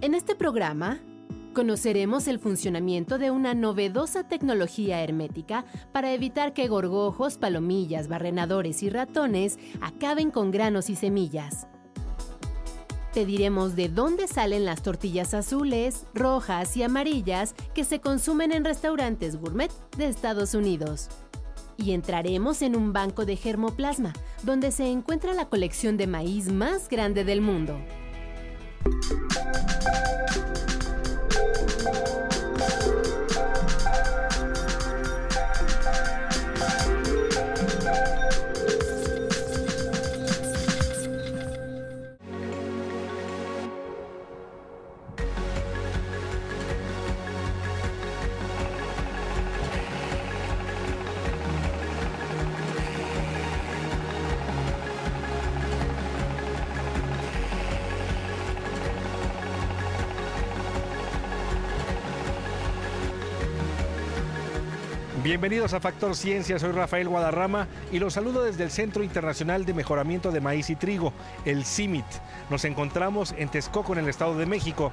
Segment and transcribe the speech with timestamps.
[0.00, 0.98] En este programa,
[1.54, 8.90] conoceremos el funcionamiento de una novedosa tecnología hermética para evitar que gorgojos, palomillas, barrenadores y
[8.90, 11.68] ratones acaben con granos y semillas.
[13.12, 18.64] Te diremos de dónde salen las tortillas azules, rojas y amarillas que se consumen en
[18.64, 21.08] restaurantes gourmet de Estados Unidos.
[21.76, 26.88] Y entraremos en un banco de germoplasma, donde se encuentra la colección de maíz más
[26.88, 27.78] grande del mundo.
[65.24, 69.72] Bienvenidos a Factor Ciencia, soy Rafael Guadarrama y los saludo desde el Centro Internacional de
[69.72, 71.14] Mejoramiento de Maíz y Trigo,
[71.46, 72.04] el CIMIT.
[72.50, 74.92] Nos encontramos en Texcoco, en el Estado de México.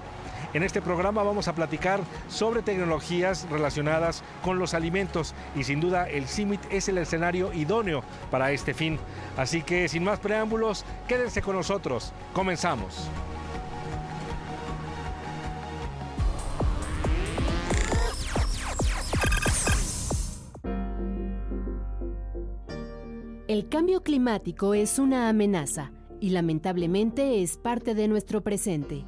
[0.53, 6.07] En este programa vamos a platicar sobre tecnologías relacionadas con los alimentos y sin duda
[6.07, 8.99] el CIMIT es el escenario idóneo para este fin.
[9.35, 12.13] Así que sin más preámbulos, quédense con nosotros.
[12.31, 13.09] Comenzamos.
[23.51, 29.03] El cambio climático es una amenaza y lamentablemente es parte de nuestro presente.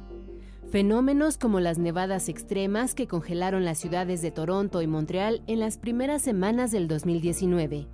[0.70, 5.78] Fenómenos como las nevadas extremas que congelaron las ciudades de Toronto y Montreal en las
[5.78, 7.86] primeras semanas del 2019.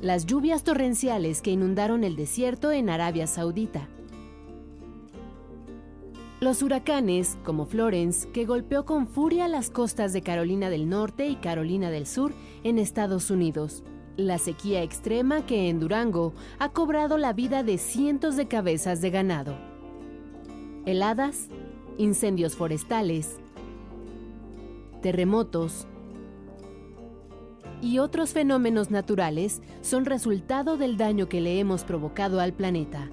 [0.00, 3.90] Las lluvias torrenciales que inundaron el desierto en Arabia Saudita.
[6.40, 11.36] Los huracanes, como Florence, que golpeó con furia las costas de Carolina del Norte y
[11.36, 12.32] Carolina del Sur
[12.64, 13.84] en Estados Unidos
[14.16, 19.10] la sequía extrema que en Durango ha cobrado la vida de cientos de cabezas de
[19.10, 19.56] ganado.
[20.84, 21.48] Heladas,
[21.98, 23.38] incendios forestales,
[25.00, 25.86] terremotos
[27.80, 33.10] y otros fenómenos naturales son resultado del daño que le hemos provocado al planeta.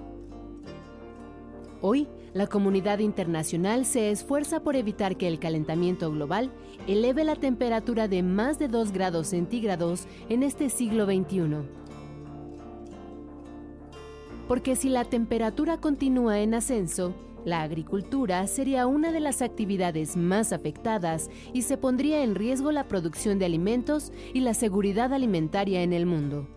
[1.81, 6.51] Hoy, la comunidad internacional se esfuerza por evitar que el calentamiento global
[6.88, 11.57] eleve la temperatura de más de 2 grados centígrados en este siglo XXI.
[14.47, 17.13] Porque si la temperatura continúa en ascenso,
[17.45, 22.88] la agricultura sería una de las actividades más afectadas y se pondría en riesgo la
[22.88, 26.47] producción de alimentos y la seguridad alimentaria en el mundo.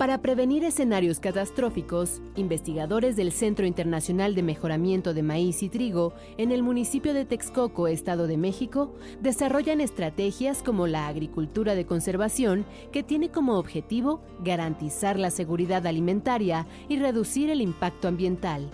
[0.00, 6.52] Para prevenir escenarios catastróficos, investigadores del Centro Internacional de Mejoramiento de Maíz y Trigo en
[6.52, 13.02] el municipio de Texcoco, Estado de México, desarrollan estrategias como la agricultura de conservación que
[13.02, 18.70] tiene como objetivo garantizar la seguridad alimentaria y reducir el impacto ambiental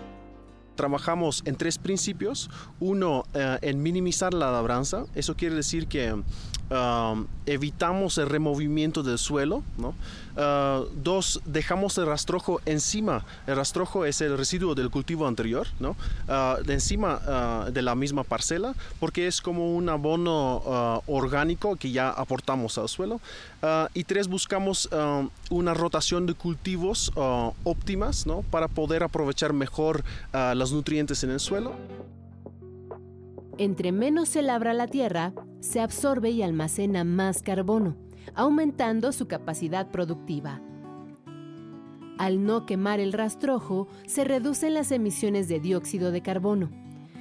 [0.76, 2.50] trabajamos en tres principios.
[2.78, 5.06] Uno, eh, en minimizar la labranza.
[5.14, 6.22] Eso quiere decir que
[6.70, 9.62] um, evitamos el removimiento del suelo.
[9.78, 9.94] ¿no?
[10.36, 13.24] Uh, dos, dejamos el rastrojo encima.
[13.46, 15.66] El rastrojo es el residuo del cultivo anterior.
[15.80, 15.94] Uh,
[16.70, 17.20] encima
[17.66, 22.88] uh, de la misma parcela, porque es como un abono orgánico que ya aportamos al
[22.88, 23.20] suelo.
[23.94, 24.88] y tres, buscamos
[25.50, 27.12] una rotación de cultivos
[27.64, 30.04] óptimas para poder aprovechar mejor
[30.54, 31.74] los nutrientes en el suelo.
[33.58, 37.96] Entre menos se labra la tierra, se absorbe y almacena más carbono
[38.34, 40.60] aumentando su capacidad productiva.
[42.18, 46.70] Al no quemar el rastrojo, se reducen las emisiones de dióxido de carbono.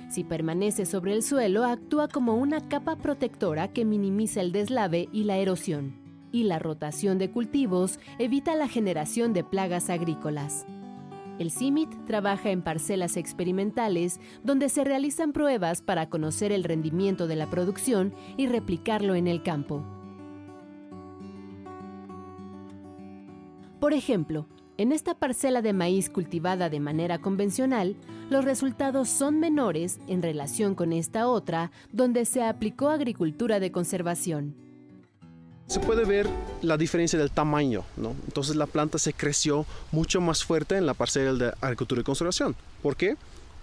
[0.09, 5.23] Si permanece sobre el suelo, actúa como una capa protectora que minimiza el deslave y
[5.25, 5.99] la erosión.
[6.31, 10.65] Y la rotación de cultivos evita la generación de plagas agrícolas.
[11.37, 17.35] El CIMIT trabaja en parcelas experimentales donde se realizan pruebas para conocer el rendimiento de
[17.35, 19.83] la producción y replicarlo en el campo.
[23.81, 27.95] Por ejemplo, en esta parcela de maíz cultivada de manera convencional,
[28.29, 34.55] los resultados son menores en relación con esta otra, donde se aplicó agricultura de conservación.
[35.67, 36.27] Se puede ver
[36.61, 38.15] la diferencia del tamaño, ¿no?
[38.25, 42.55] Entonces la planta se creció mucho más fuerte en la parcela de agricultura de conservación.
[42.81, 43.17] ¿Por qué?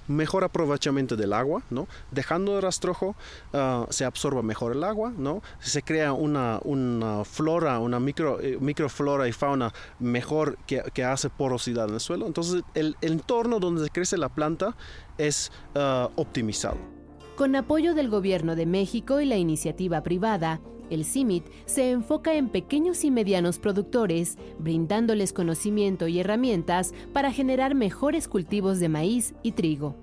[0.08, 1.86] mejor aprovechamiento del agua, ¿no?
[2.10, 3.14] Dejando el rastrojo
[3.52, 5.42] ah, se absorba mejor el agua, ¿no?
[5.60, 11.30] Se crea una, una flora, una micro, eh, microflora y fauna mejor que, que, hace
[11.30, 12.26] porosidad en el suelo.
[12.26, 14.76] Entonces el, entorno donde crece la planta
[15.18, 17.01] es uh, optimizado.
[17.36, 22.50] Con apoyo del Gobierno de México y la iniciativa privada, el CIMIT se enfoca en
[22.50, 29.52] pequeños y medianos productores, brindándoles conocimiento y herramientas para generar mejores cultivos de maíz y
[29.52, 29.96] trigo.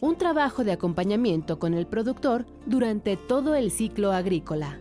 [0.00, 4.78] Un trabajo de acompañamiento con el productor durante todo el ciclo agrícola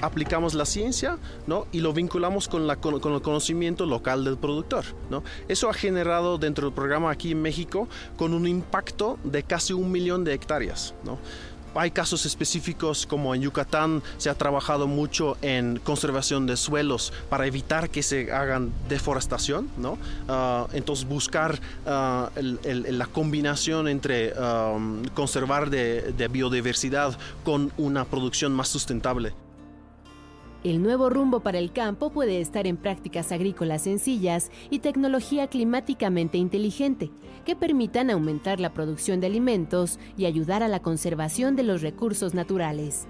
[0.00, 1.66] aplicamos la ciencia ¿no?
[1.72, 4.84] y lo vinculamos con, la, con, el conocimiento local del productor.
[5.10, 5.22] ¿no?
[5.48, 9.90] Eso ha generado dentro del programa aquí en México con un impacto de casi un
[9.90, 10.94] millón de hectáreas.
[11.04, 11.18] ¿no?
[11.74, 17.46] hay casos específicos como en Yucatán se ha trabajado mucho en conservación de suelos para
[17.46, 19.98] evitar que se hagan deforestación, ¿no?
[20.28, 28.68] Ah, entonces buscar ah, la combinación entre um, conservar de biodiversidad con una producción más
[28.68, 29.32] sustentable.
[30.64, 36.36] El nuevo rumbo para el campo puede estar en prácticas agrícolas sencillas y tecnología climáticamente
[36.36, 37.12] inteligente,
[37.44, 42.34] que permitan aumentar la producción de alimentos y ayudar a la conservación de los recursos
[42.34, 43.06] naturales.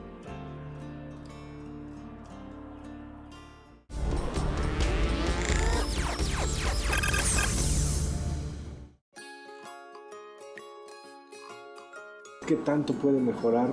[12.47, 13.71] ¿Qué tanto puede mejorar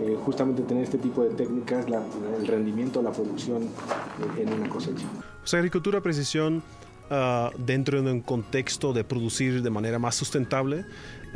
[0.00, 5.06] eh, justamente tener este tipo de técnicas, el rendimiento, la producción eh, en una cosecha.
[5.40, 6.62] Pues agricultura precisión
[7.10, 10.84] ah, dentro de un contexto de producir de manera más sustentable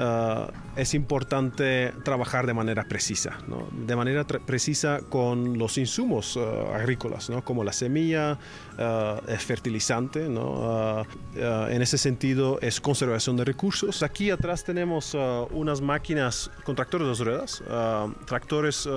[0.03, 3.37] Ah, es importante trabajar de manera precisa,
[3.71, 8.39] de manera precisa con los insumos ah, agrícolas, como la semilla,
[8.79, 14.03] uh, fertilizante, en ese sentido es conservación de recursos.
[14.03, 15.15] Aquí atrás tenemos
[15.51, 17.63] unas máquinas con tractores de dos ruedas,
[18.27, 18.89] tractores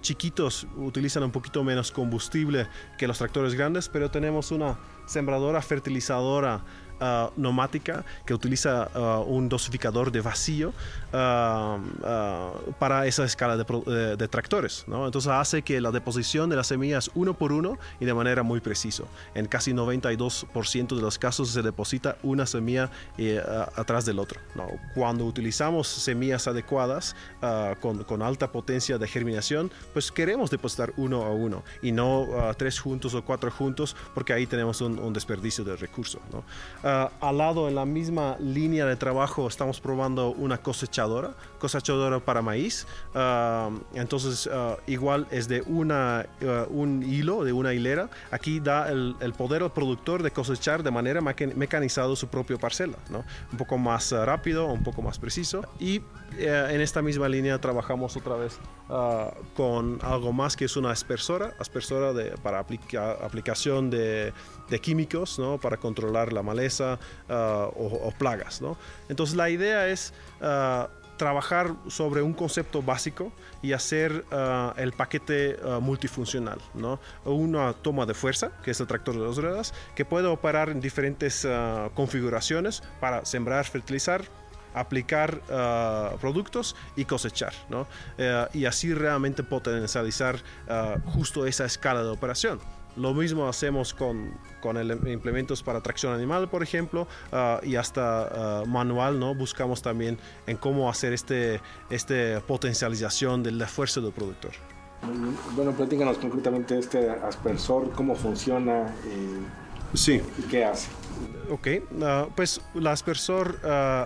[0.00, 6.64] chiquitos utilizan un poquito menos combustible que los tractores grandes, pero tenemos una sembradora fertilizadora
[7.00, 10.72] uh, neumática que utiliza uh, un dosificador de vacío
[11.12, 14.84] uh, para esa escala de, de, tractores.
[14.86, 15.06] ¿no?
[15.06, 18.60] Entonces hace que la deposición de las semillas uno por uno y de manera muy
[18.60, 19.08] preciso.
[19.34, 23.42] En casi 92% de los casos se deposita una semilla eh,
[23.76, 24.40] atrás del otro.
[24.94, 27.14] Cuando utilizamos semillas adecuadas
[27.80, 32.26] con, alta potencia de germinación, pues queremos depositar uno a uno y no
[32.56, 36.20] tres juntos o cuatro juntos porque ahí tenemos un, desperdicio de recursos.
[36.86, 42.42] Uh, al lado, en la misma línea de trabajo, estamos probando una cosechadora, cosechadora para
[42.42, 42.86] maíz.
[43.12, 46.26] Uh, entonces, uh, igual es de una,
[46.70, 48.08] un hilo, de una hilera.
[48.30, 52.98] Aquí da el, el, poder al productor de cosechar de manera mecanizada su propia parcela,
[53.10, 53.24] ¿no?
[53.50, 55.62] Un poco más rápido, un poco más preciso.
[55.80, 56.02] Y
[56.38, 58.58] en esta misma línea trabajamos otra vez
[59.56, 64.32] con algo más que es una aspersora, aspersora de, para aplica, aplicación de,
[64.68, 65.58] de químicos, ¿no?
[65.58, 68.60] Para controlar la maleza Ah, o, plagas.
[69.08, 73.32] Entonces la idea es ah, trabajar sobre un concepto básico
[73.62, 76.58] y hacer ah, el paquete multifuncional.
[76.74, 77.00] ¿no?
[77.24, 80.80] Una toma de fuerza, que es el tractor de dos ruedas, que puede operar en
[80.80, 81.46] diferentes
[81.94, 84.22] configuraciones para sembrar, fertilizar,
[84.76, 85.40] aplicar
[86.20, 87.52] productos y cosechar,
[88.18, 90.36] eh, y así realmente potencializar
[91.06, 92.60] justo esa escala de operación.
[92.96, 94.30] Lo mismo hacemos con,
[94.62, 99.34] con el, implementos para tracción animal, por ejemplo, ah, y hasta ah, manual, ¿no?
[99.34, 104.52] Buscamos también en cómo hacer este, este potencialización del esfuerzo del productor.
[105.54, 108.94] Bueno, platícanos concretamente este aspersor, cómo funciona
[109.92, 110.22] sí.
[110.38, 110.88] y qué hace.
[111.50, 111.68] Ok,
[112.02, 113.60] ah, pues el aspersor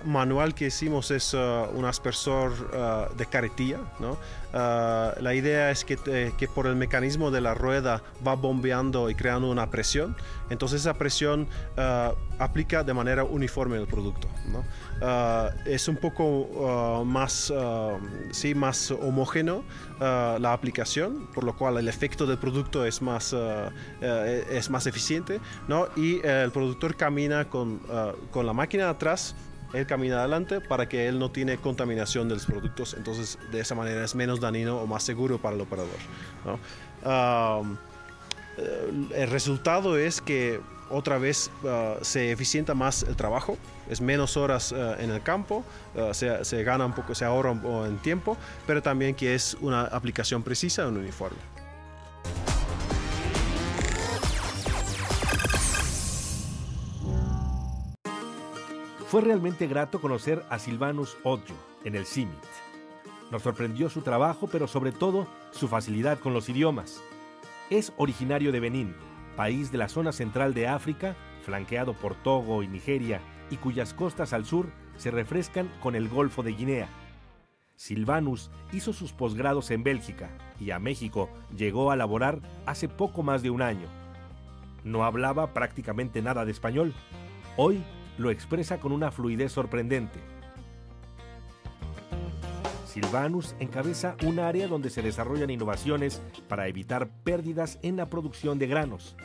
[0.05, 4.19] manual que hicimos es un aspersor de carretilla, ¿no?
[4.53, 5.97] La idea es que,
[6.37, 10.17] que, por el mecanismo de la rueda va bombeando y creando una presión.
[10.51, 14.29] Entonces esa presión uh, aplica de manera uniforme el producto.
[14.51, 14.65] ¿no?
[15.01, 17.53] Uh, es un poco más,
[18.33, 19.63] sí, más homogéneo
[20.01, 23.37] la aplicación, por lo cual el efecto del producto es más,
[24.01, 25.41] es más eficiente.
[25.69, 25.89] ¿no?
[25.95, 27.81] Y el productor camina con,
[28.31, 29.35] con la máquina atrás
[29.73, 33.75] él camina adelante para que él no tiene contaminación de los productos, entonces de esa
[33.75, 35.97] manera es menos dañino o más seguro para el operador.
[38.59, 40.61] Eh, el resultado es que
[40.91, 43.57] otra vez ah, se eficienta más el trabajo,
[43.89, 45.65] es menos horas ah, en el campo,
[45.97, 49.35] ah, se, se, gana un poco, se ahorra un poco en tiempo, pero también que
[49.35, 51.39] es una aplicación precisa en uniforme.
[59.11, 62.39] Fue realmente grato conocer a Silvanus Odio en el CIMIT.
[63.33, 67.03] Nos sorprendió su trabajo, pero sobre todo su facilidad con los idiomas.
[67.71, 68.95] Es originario de Benín,
[69.37, 74.33] país de la zona central de África, flanqueado por Togo y Nigeria, y cuyas costas
[74.33, 76.89] al sur se refrescan con el Golfo de Guinea.
[77.75, 83.43] Silvanus hizo sus posgrados en Bélgica y a México llegó a laborar hace poco más
[83.43, 83.89] de un año.
[84.85, 86.95] No hablaba prácticamente nada de español.
[87.57, 87.83] Hoy
[88.21, 90.21] lo expresa con una fluidez sorprendente.
[92.87, 98.67] Silvanus encabeza un área donde se desarrollan innovaciones para evitar pérdidas en la producción de
[98.67, 99.17] granos.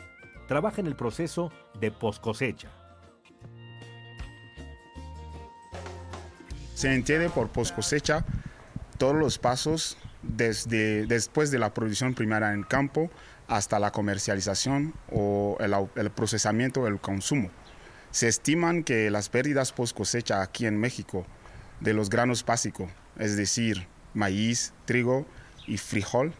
[0.48, 2.70] Trabaja en el proceso de poscosecha.
[6.74, 8.24] Se entiende por poscosecha
[8.96, 13.10] todos los pasos desde después de la producción primaria en campo
[13.46, 17.50] hasta la comercialización o el, procesamiento o el consumo.
[18.10, 21.26] Se estiman que las pérdidas post cosecha aquí en México
[21.80, 25.26] de los granos básicos, es decir, maíz, trigo
[25.66, 26.32] y frijol,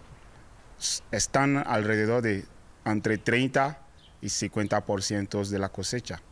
[1.10, 2.44] están alrededor de
[2.84, 3.78] entre 30
[4.20, 6.22] y 50% de la cosecha,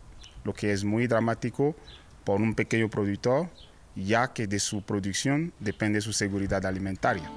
[0.44, 1.76] lo que es muy dramático
[2.24, 3.50] por un pequeño productor
[3.96, 7.30] ya que de su producción depende su seguridad alimentaria.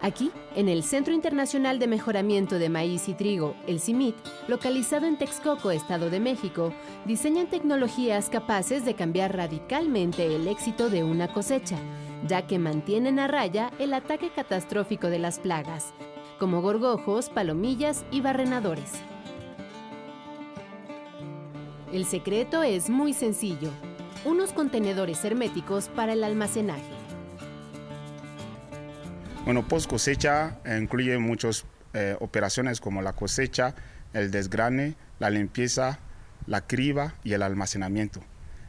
[0.00, 4.14] Aquí, en el Centro Internacional de Mejoramiento de Maíz y Trigo, el CIMIT,
[4.46, 6.72] localizado en Texcoco, Estado de México,
[7.04, 11.78] diseñan tecnologías capaces de cambiar radicalmente el éxito de una cosecha,
[12.28, 15.92] ya que mantienen a raya el ataque catastrófico de las plagas,
[16.38, 18.92] como gorgojos, palomillas y barrenadores.
[21.92, 23.70] El secreto es muy sencillo,
[24.24, 26.97] unos contenedores herméticos para el almacenaje.
[29.48, 31.64] Bueno, post cosecha incluye muchas
[31.94, 33.74] eh, operaciones como la cosecha,
[34.12, 36.00] el desgrane, la limpieza,
[36.46, 38.20] la criba y el almacenamiento.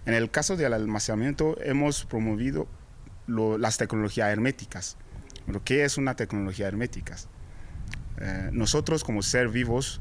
[0.05, 2.65] En el caso del almacenamiento hemos promovido
[3.27, 4.95] las tecnologías herméticas.
[5.65, 7.17] ¿Qué es una tecnología hermética?
[8.21, 10.00] Eh, nosotros como ser vivos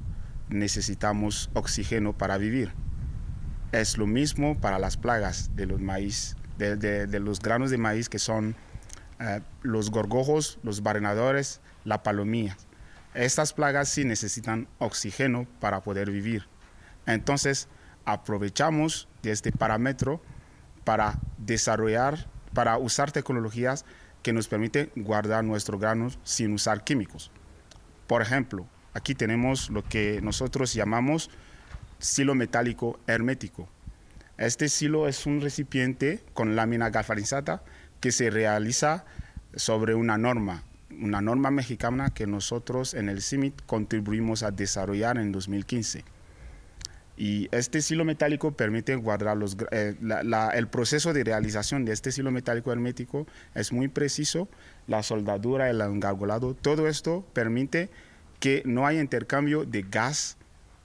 [0.48, 2.70] necesitamos oxígeno para vivir.
[3.72, 8.20] Es lo mismo para las plagas de los maíz, de, los granos de maíz que
[8.20, 8.54] son
[9.20, 12.56] eh, los gorgojos, los barrenadores, la palomilla.
[13.14, 16.46] Estas plagas sí necesitan oxígeno para poder vivir.
[17.06, 17.68] Entonces,
[18.04, 20.22] aprovechamos de este parámetro
[20.84, 23.84] para desarrollar, para usar tecnologías
[24.22, 27.30] que nos permiten guardar nuestros granos sin usar químicos.
[28.06, 31.30] Por ejemplo, aquí tenemos lo que nosotros llamamos
[31.98, 33.68] silo metálico hermético.
[34.36, 37.62] Este silo es un recipiente con lámina galvanizada
[38.00, 39.04] que se realiza
[39.54, 40.64] sobre una norma,
[41.00, 46.04] una norma mexicana que nosotros en el CIMIT contribuimos a desarrollar en 2015.
[47.16, 49.56] Y este silo metálico permite guardar los...
[49.72, 49.96] Eh,
[50.54, 53.26] el proceso de realización de este silo metálico hermético
[53.56, 54.48] es muy preciso,
[54.86, 57.90] la soldadura, el engargolado, todo esto permite
[58.38, 60.36] que no haya intercambio de gas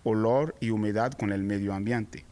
[0.04, 2.26] olor y humedad con el medio ambiente.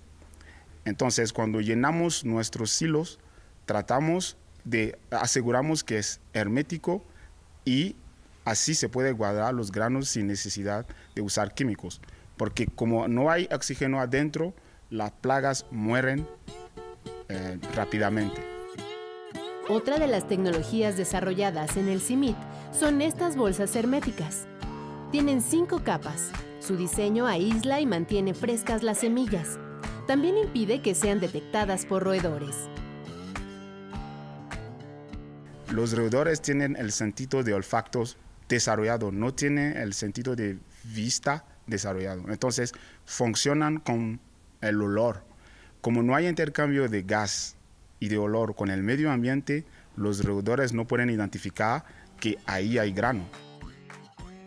[0.83, 3.19] Entonces, cuando llenamos nuestros silos,
[3.65, 7.03] tratamos de aseguramos que es hermético
[7.65, 7.95] y
[8.45, 12.01] así se puede guardar los granos sin necesidad de usar químicos,
[12.37, 14.53] porque como no hay oxígeno adentro,
[14.89, 16.27] las plagas mueren
[17.29, 18.41] eh, rápidamente.
[19.69, 22.35] Otra de las tecnologías desarrolladas en el CIMIT
[22.77, 24.47] son estas bolsas herméticas.
[25.11, 29.59] Tienen cinco capas, su diseño aísla y mantiene frescas las semillas.
[30.07, 32.67] También impide que sean detectadas por roedores.
[35.71, 38.03] Los roedores tienen el sentido de olfacto
[38.49, 42.29] desarrollado, no tienen el sentido de vista desarrollado.
[42.29, 42.73] Entonces,
[43.05, 44.19] funcionan con
[44.59, 45.23] el olor.
[45.79, 47.55] Como no hay intercambio de gas
[48.01, 51.85] y de olor con el medio ambiente, los roedores no pueden identificar
[52.19, 53.23] que ahí hay grano.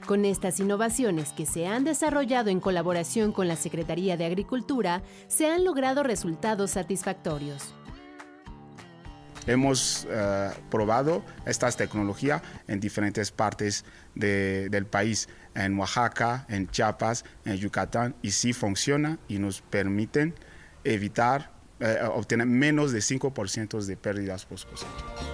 [0.07, 5.51] Con estas innovaciones que se han desarrollado en colaboración con la Secretaría de Agricultura, se
[5.51, 7.75] han logrado resultados satisfactorios.
[9.47, 13.85] Hemos eh, probado estas tecnologías en diferentes partes
[14.15, 20.35] del país, en Oaxaca, en Chiapas, en Yucatán, y sí funciona y nos permiten
[20.85, 25.34] evitar, eh, obtener menos de 5% de pérdidas post cosecha.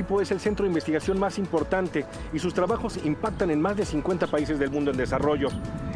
[0.00, 4.26] Es el centro de investigación más importante y sus trabajos impactan en más de 50
[4.28, 5.48] países del mundo en desarrollo.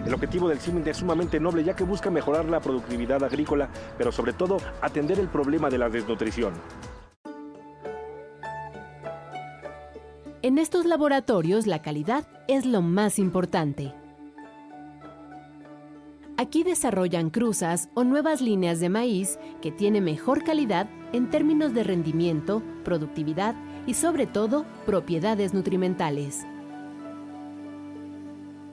[0.04, 4.12] El objetivo del CIMIT es sumamente noble ya que busca mejorar la productividad agrícola, pero
[4.12, 6.52] sobre todo atender el problema de la desnutrición.
[10.42, 13.94] En estos laboratorios la calidad es lo más importante.
[16.36, 21.84] Aquí desarrollan cruzas o nuevas líneas de maíz que tiene mejor calidad en términos de
[21.84, 23.54] rendimiento, productividad
[23.86, 26.46] y sobre todo propiedades nutrimentales.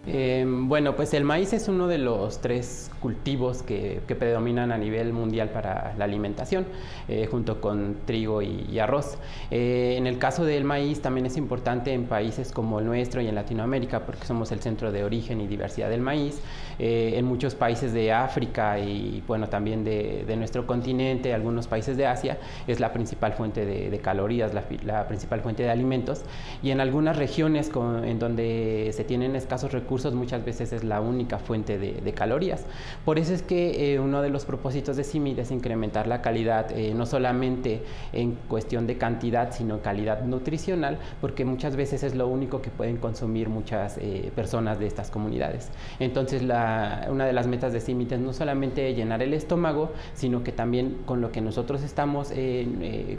[0.08, 5.13] Eh, bueno, pues el maíz es uno de los tres cultivos que, predominan a nivel
[5.13, 6.65] mundial para la alimentación,
[7.08, 9.17] eh, junto con trigo y, arroz.
[9.51, 13.27] Eh, en el caso del maíz también es importante en países como el nuestro y
[13.27, 16.41] en Latinoamérica, porque somos el centro de origen y diversidad del maíz.
[16.84, 22.39] en muchos países de África y bueno, también de, nuestro continente, algunos países de Asia,
[22.65, 26.24] es la principal fuente de, calorías, la, principal fuente de alimentos.
[26.63, 27.70] Y en algunas regiones
[28.03, 32.65] en donde se tienen escasos recursos, muchas veces es la única fuente de, calorías.
[33.03, 36.71] Por eso es que eh, uno de los propósitos de CIMID es incrementar la calidad,
[36.71, 37.83] eh, no solamente
[38.13, 42.98] en cuestión de cantidad, sino calidad nutricional, porque muchas veces es lo único que pueden
[42.98, 45.69] consumir muchas eh, personas de estas comunidades.
[46.00, 50.51] Entonces, una de las metas de CIMID es no solamente llenar el estómago, sino que
[50.53, 52.31] también con lo que nosotros estamos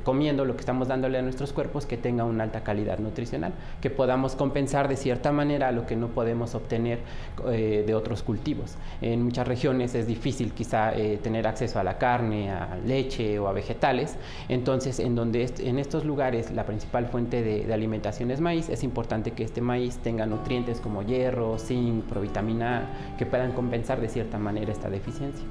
[0.05, 3.91] comiendo, lo que estamos dándole a nuestros cuerpos, que tenga una alta calidad nutricional, que
[3.91, 8.76] podamos compensar de cierta manera lo que no podemos obtener eh, de otros cultivos.
[9.00, 13.49] En muchas regiones es difícil quizá eh, tener acceso a la carne, a leche o
[13.49, 14.16] a vegetales,
[14.49, 19.31] entonces en donde en estos lugares la principal fuente de, alimentación es maíz, es importante
[19.31, 24.38] que este maíz tenga nutrientes como hierro, zinc, provitamina A, que puedan compensar de cierta
[24.38, 25.45] manera esta deficiencia.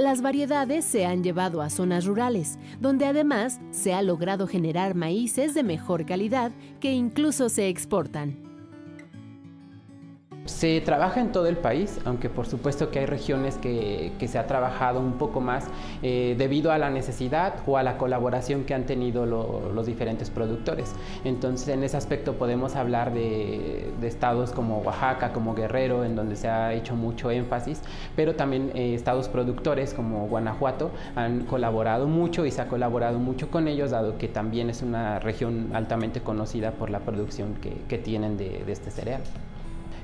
[0.00, 5.52] Las variedades se han llevado a zonas rurales, donde además se ha logrado generar maíces
[5.52, 8.49] de mejor calidad que incluso se exportan.
[10.50, 14.46] Se trabaja en todo el país, aunque por supuesto que hay regiones que, se ha
[14.46, 15.64] trabajado un poco más
[16.02, 20.92] eh, debido a la necesidad o a la colaboración que han tenido los diferentes productores.
[21.24, 26.48] Entonces en ese aspecto podemos hablar de, estados como Oaxaca, como Guerrero, en donde se
[26.48, 27.80] ha hecho mucho énfasis,
[28.16, 33.50] pero también eh, estados productores como Guanajuato han colaborado mucho y se ha colaborado mucho
[33.50, 38.36] con ellos, dado que también es una región altamente conocida por la producción que, tienen
[38.36, 39.22] de este cereal.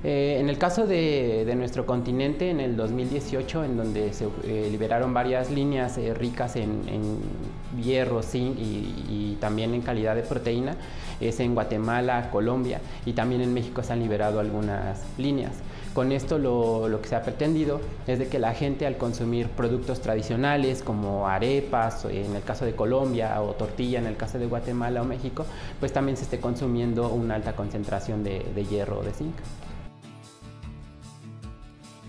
[0.08, 5.12] Eh, en el caso de, nuestro continente, en el 2018, en donde se eh, liberaron
[5.12, 7.18] varias líneas eh, ricas en,
[7.82, 10.76] hierro, zinc y, también en calidad de proteína,
[11.20, 15.54] es en Guatemala, Colombia y también en México se han liberado algunas líneas.
[15.92, 20.00] Con esto lo, que se ha pretendido es de que la gente al consumir productos
[20.02, 25.02] tradicionales como arepas, en el caso de Colombia, o tortilla en el caso de Guatemala
[25.02, 25.46] o México,
[25.80, 29.34] pues también se esté consumiendo una alta concentración de hierro o de zinc.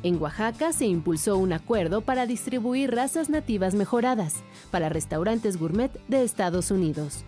[0.07, 4.35] En Oaxaca se impulsó un acuerdo para distribuir razas nativas mejoradas
[4.71, 7.25] para restaurantes gourmet de Estados Unidos.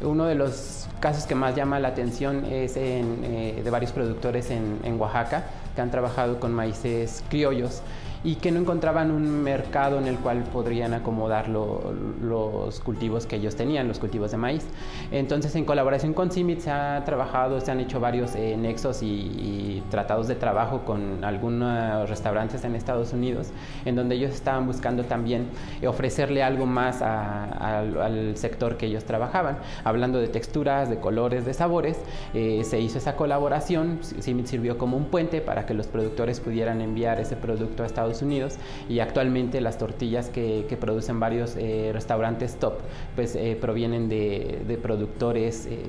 [0.00, 5.00] Uno de los casos que más llama la atención es eh, de varios productores en
[5.00, 7.82] Oaxaca que han trabajado con maíces criollos
[8.24, 13.56] y que no encontraban un mercado en el cual podrían acomodar los cultivos que ellos
[13.56, 14.66] tenían, los cultivos de maíz.
[15.10, 19.82] Entonces, en colaboración con CIMIT se ha trabajado, se han hecho varios eh, nexos y,
[19.90, 23.48] tratados de trabajo con algunos restaurantes en Estados Unidos,
[23.84, 25.48] en donde ellos estaban buscando también
[25.86, 29.58] ofrecerle algo más al sector que ellos trabajaban.
[29.84, 31.98] Hablando de texturas, de colores, de sabores,
[32.34, 36.80] eh, se hizo esa colaboración, CIMIT sirvió como un puente para que los productores pudieran
[36.80, 38.56] enviar ese producto a Estados Unidos
[38.88, 42.74] y actualmente las tortillas que, producen varios eh, restaurantes top
[43.14, 45.82] pues eh, provienen de, productores eh,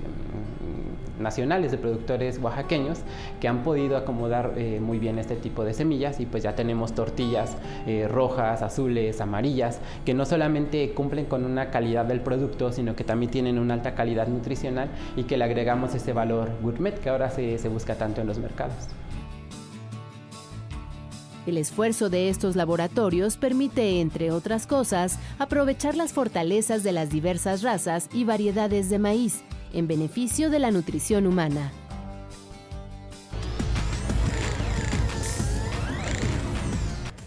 [1.19, 2.99] nacionales, de productores oaxaqueños
[3.39, 7.58] que han podido acomodar muy bien este tipo de semillas y pues ya tenemos tortillas
[8.10, 13.32] rojas, azules, amarillas que no solamente cumplen con una calidad del producto sino que también
[13.32, 17.69] tienen una alta calidad nutricional y que le agregamos ese valor gourmet que ahora se
[17.69, 18.89] busca tanto en los mercados.
[21.45, 27.62] El esfuerzo de estos laboratorios permite, entre otras cosas, aprovechar las fortalezas de las diversas
[27.62, 29.41] razas y variedades de maíz,
[29.73, 31.71] en beneficio de la nutrición humana.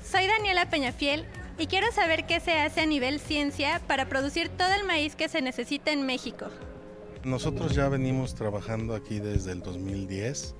[0.04, 1.24] Soy Daniela Peñafiel
[1.58, 5.28] y quiero saber qué se hace a nivel ciencia para producir todo el maíz que
[5.28, 6.46] se necesita en México.
[7.24, 10.54] Nosotros ya venimos trabajando aquí desde el 2010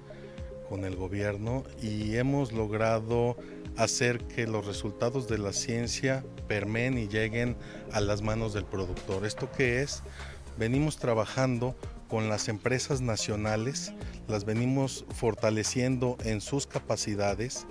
[0.72, 3.36] con el gobierno y hemos logrado
[3.76, 7.58] hacer que los resultados de la ciencia permeen y lleguen
[7.92, 9.26] a las manos del productor.
[9.26, 10.02] ¿Esto qué es?
[10.56, 11.76] Venimos trabajando
[12.08, 13.92] con las empresas nacionales,
[14.28, 17.66] las venimos fortaleciendo en sus capacidades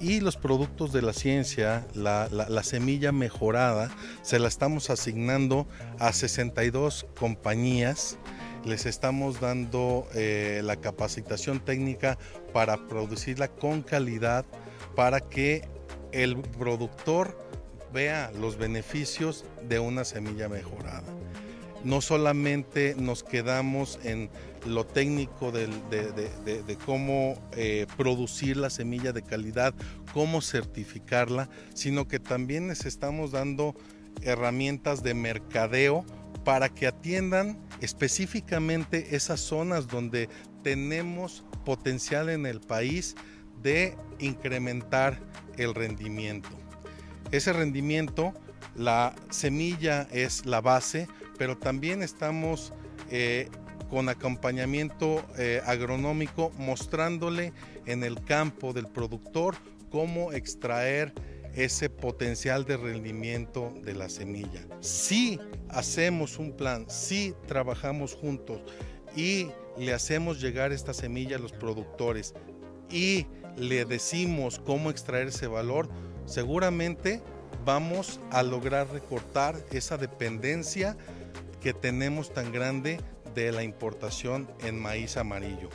[0.00, 3.88] y los productos de la ciencia, la, semilla mejorada,
[4.22, 5.68] se la estamos asignando
[6.00, 8.18] a 62 compañías.
[8.64, 12.16] Les estamos dando eh, la capacitación técnica
[12.52, 14.44] para producirla con calidad,
[14.94, 15.68] para que
[16.12, 17.36] el productor
[17.92, 21.02] vea los beneficios de una semilla mejorada.
[21.82, 24.30] No solamente nos quedamos en
[24.64, 25.68] lo técnico de,
[26.86, 29.74] cómo eh, producir la semilla de calidad,
[30.14, 33.74] cómo certificarla, sino que también les estamos dando
[34.22, 36.04] herramientas de mercadeo
[36.44, 40.28] para que atiendan específicamente esas zonas donde
[40.62, 43.14] tenemos potencial en el país
[43.62, 45.20] de incrementar
[45.56, 46.48] el rendimiento.
[47.30, 48.34] Ese rendimiento,
[48.74, 52.72] la semilla es la base, pero también estamos
[53.10, 53.48] eh,
[53.88, 57.52] con acompañamiento eh, agronómico mostrándole
[57.86, 59.54] en el campo del productor
[59.90, 61.12] cómo extraer
[61.54, 64.66] ese potencial de rendimiento de la semilla.
[64.80, 65.38] Si
[65.68, 68.60] hacemos un plan, si trabajamos juntos
[69.14, 72.34] y le hacemos llegar esta semilla a los productores
[72.90, 75.88] y le decimos cómo extraer ese valor,
[76.26, 77.22] seguramente
[77.64, 80.96] vamos a lograr recortar esa dependencia
[81.60, 82.98] que tenemos tan grande
[83.34, 85.68] de la importación en maíz amarillo.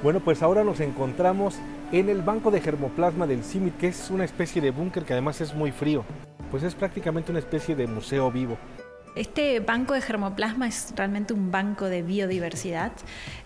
[0.00, 1.56] Bueno, pues ahora nos encontramos
[1.90, 5.40] en el banco de germoplasma del CIMIT, que es una especie de búnker que además
[5.40, 6.04] es muy frío.
[6.52, 8.56] Pues es prácticamente una especie de museo vivo.
[9.18, 12.92] Este banco de germoplasma es realmente un banco de biodiversidad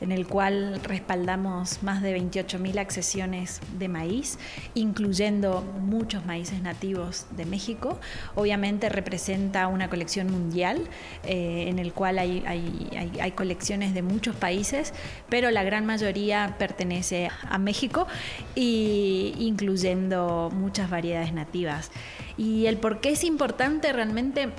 [0.03, 4.39] en el cual respaldamos más de 28.000 accesiones de maíz,
[4.75, 7.99] incluyendo muchos maíces nativos de México.
[8.35, 10.91] Obviamente representa una colección mundial
[11.25, 14.93] eh, en el cual hay, hay, colecciones de muchos países,
[15.31, 18.07] pero la gran mayoría pertenece a México
[18.55, 21.91] y incluyendo muchas variedades nativas.
[22.37, 24.51] Y el por qué es importante realmente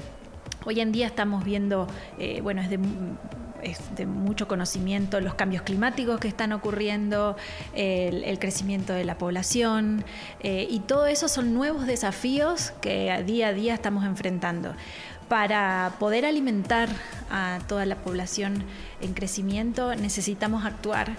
[0.65, 6.27] Hoy en día estamos viendo, eh, bueno, es de, mucho conocimiento los cambios climáticos que
[6.27, 7.35] están ocurriendo,
[7.73, 10.03] el, crecimiento de la población
[10.41, 14.73] eh, y todo eso son nuevos desafíos que día a día estamos enfrentando.
[15.29, 16.89] Para poder alimentar
[17.31, 18.63] a toda la población
[19.01, 21.15] en crecimiento necesitamos actuar.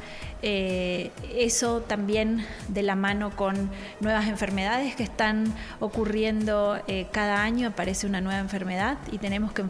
[0.46, 7.68] Eh, eso también de la mano con nuevas enfermedades que están ocurriendo eh, cada año,
[7.68, 9.64] aparece una nueva enfermedad y tenemos que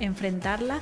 [0.00, 0.80] enfrentarla.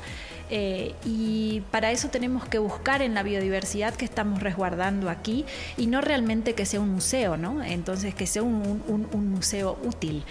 [0.51, 5.47] Eh, y para eso tenemos que buscar en la biodiversidad que estamos resguardando aquí
[5.79, 7.63] y no realmente que sea un museo, ¿no?
[7.63, 10.23] Entonces que sea un, museo útil,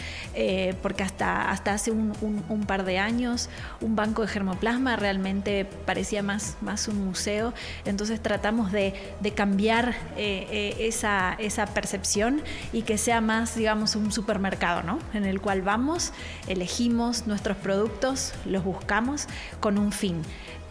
[0.81, 3.49] porque hasta, hasta hace un, par de años
[3.81, 7.53] un banco de germoplasma realmente parecía más más, un museo.
[7.85, 8.92] Entonces tratamos de,
[9.35, 14.99] cambiar eh, eh, esa, esa, percepción y que sea más, digamos, un supermercado, ¿no?
[15.13, 16.11] En el cual vamos,
[16.47, 19.27] elegimos nuestros productos, los buscamos
[19.59, 20.21] con un fin.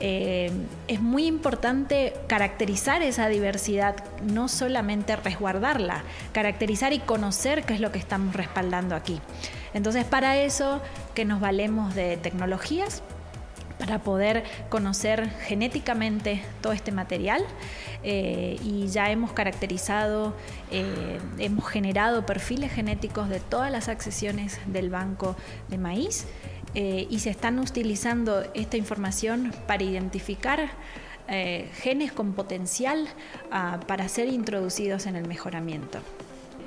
[0.04, 0.50] Eh,
[0.88, 7.92] es muy importante caracterizar esa diversidad, no solamente resguardarla, caracterizar y conocer qué es lo
[7.92, 9.20] que estamos respaldando aquí.
[9.74, 10.82] Entonces, para eso
[11.14, 13.04] que nos valemos de tecnologías,
[13.82, 17.42] para poder conocer genéticamente todo este material
[18.04, 20.36] eh, y ya hemos caracterizado,
[20.70, 25.34] eh, hemos generado perfiles genéticos de todas las accesiones del banco
[25.68, 26.28] de maíz
[26.76, 30.70] eh, y se están utilizando esta información para identificar
[31.82, 33.08] genes con potencial
[33.50, 36.00] ah, para ser introducidos en el mejoramiento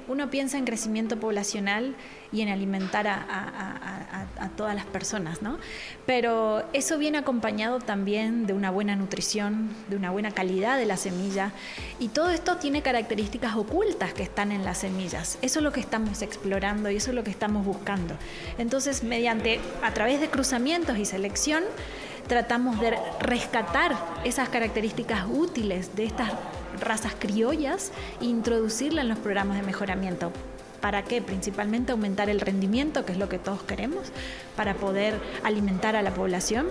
[0.08, 1.96] uno piensa en crecimiento poblacional
[2.32, 5.58] y en alimentar a, todas las personas, ¿no?
[6.06, 10.98] Pero eso viene acompañado también de una buena nutrición, de una buena calidad de la
[10.98, 11.52] semilla
[12.00, 15.38] y todo esto tiene características ocultas que están en las semillas.
[15.42, 18.16] Eso es lo que estamos explorando y eso es lo que estamos buscando.
[18.58, 21.64] Entonces, mediante, a través de cruzamientos y selección,
[22.28, 26.32] tratamos de rescatar esas características útiles de estas
[26.80, 30.32] razas criollas e introducirlas en los programas de mejoramiento.
[30.86, 31.20] ¿Para qué?
[31.20, 34.12] Principalmente aumentar el rendimiento, que es lo que todos queremos,
[34.56, 36.68] para poder alimentar a la población,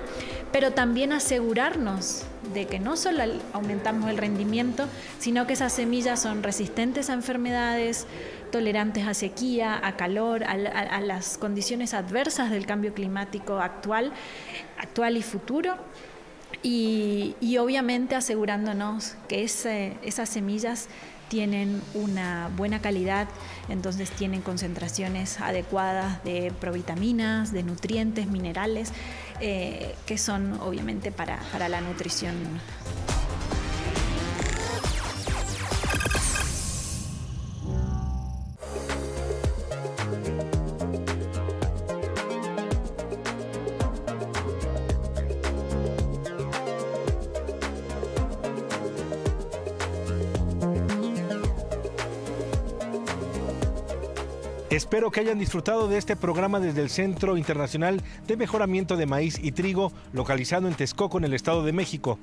[0.53, 4.87] pero también asegurarnos de que no solo aumentamos el rendimiento,
[5.19, 8.07] sino que esas semillas son resistentes a enfermedades,
[8.53, 14.13] tolerantes a sequía, a calor, a, las condiciones adversas del cambio climático actual,
[14.79, 15.75] actual y futuro.
[16.67, 20.89] Y, obviamente asegurándonos que esas semillas
[21.29, 23.29] tienen una buena calidad,
[23.69, 28.93] entonces tienen concentraciones adecuadas de provitaminas, de nutrientes, minerales,
[29.41, 32.35] eh, que son obviamente para, para la nutrición
[54.95, 59.41] Espero que hayan disfrutado de este programa desde el Centro Internacional de Mejoramiento de Maíz
[59.43, 62.17] y Trigo, localizado en Texcoco, en el Estado de México.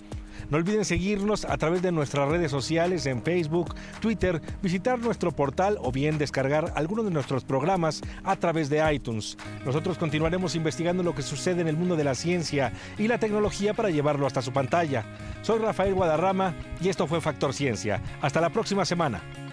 [0.50, 5.80] No olviden seguirnos a través de nuestras redes sociales en Facebook, Twitter, visitar nuestro portal
[5.82, 9.38] o bien descargar alguno de nuestros programas a través de iTunes.
[9.66, 13.74] Nosotros continuaremos investigando lo que sucede en el mundo de la ciencia y la tecnología
[13.74, 15.04] para llevarlo hasta su pantalla.
[15.42, 18.02] Soy Rafael Guadarrama y esto fue Factor Ciencia.
[18.22, 19.51] Hasta la próxima semana.